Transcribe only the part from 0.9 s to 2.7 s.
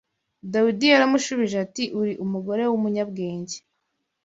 yaramushubije ati ‘uri umugore